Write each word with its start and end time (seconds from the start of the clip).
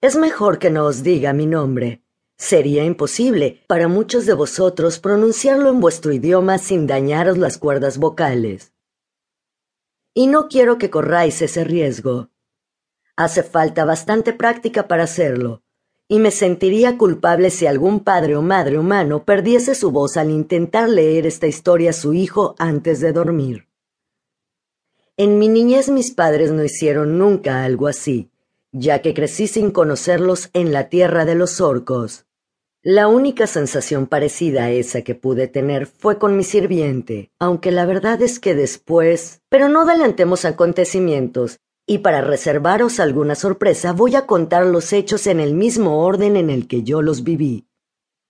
Es 0.00 0.14
mejor 0.14 0.60
que 0.60 0.70
no 0.70 0.84
os 0.84 1.02
diga 1.02 1.32
mi 1.32 1.46
nombre. 1.46 2.04
Sería 2.36 2.84
imposible 2.84 3.64
para 3.66 3.88
muchos 3.88 4.26
de 4.26 4.32
vosotros 4.32 5.00
pronunciarlo 5.00 5.70
en 5.70 5.80
vuestro 5.80 6.12
idioma 6.12 6.58
sin 6.58 6.86
dañaros 6.86 7.36
las 7.36 7.58
cuerdas 7.58 7.98
vocales. 7.98 8.72
Y 10.14 10.28
no 10.28 10.46
quiero 10.46 10.78
que 10.78 10.88
corráis 10.88 11.42
ese 11.42 11.64
riesgo. 11.64 12.30
Hace 13.16 13.42
falta 13.42 13.84
bastante 13.84 14.32
práctica 14.32 14.86
para 14.86 15.02
hacerlo, 15.02 15.64
y 16.06 16.20
me 16.20 16.30
sentiría 16.30 16.96
culpable 16.96 17.50
si 17.50 17.66
algún 17.66 17.98
padre 18.04 18.36
o 18.36 18.42
madre 18.42 18.78
humano 18.78 19.24
perdiese 19.24 19.74
su 19.74 19.90
voz 19.90 20.16
al 20.16 20.30
intentar 20.30 20.88
leer 20.88 21.26
esta 21.26 21.48
historia 21.48 21.90
a 21.90 21.92
su 21.92 22.14
hijo 22.14 22.54
antes 22.60 23.00
de 23.00 23.12
dormir. 23.12 23.66
En 25.16 25.40
mi 25.40 25.48
niñez 25.48 25.88
mis 25.88 26.12
padres 26.12 26.52
no 26.52 26.62
hicieron 26.62 27.18
nunca 27.18 27.64
algo 27.64 27.88
así, 27.88 28.30
ya 28.72 29.00
que 29.02 29.14
crecí 29.14 29.46
sin 29.46 29.70
conocerlos 29.70 30.50
en 30.52 30.72
la 30.72 30.88
tierra 30.88 31.24
de 31.24 31.34
los 31.34 31.60
orcos. 31.60 32.26
La 32.82 33.08
única 33.08 33.46
sensación 33.46 34.06
parecida 34.06 34.64
a 34.64 34.70
esa 34.70 35.02
que 35.02 35.14
pude 35.14 35.48
tener 35.48 35.86
fue 35.86 36.18
con 36.18 36.36
mi 36.36 36.44
sirviente, 36.44 37.32
aunque 37.38 37.72
la 37.72 37.86
verdad 37.86 38.22
es 38.22 38.38
que 38.38 38.54
después... 38.54 39.42
Pero 39.48 39.68
no 39.68 39.82
adelantemos 39.82 40.44
acontecimientos, 40.44 41.60
y 41.86 41.98
para 41.98 42.20
reservaros 42.20 43.00
alguna 43.00 43.34
sorpresa 43.34 43.92
voy 43.92 44.14
a 44.14 44.26
contar 44.26 44.66
los 44.66 44.92
hechos 44.92 45.26
en 45.26 45.40
el 45.40 45.54
mismo 45.54 46.04
orden 46.04 46.36
en 46.36 46.50
el 46.50 46.68
que 46.68 46.82
yo 46.82 47.02
los 47.02 47.24
viví. 47.24 47.67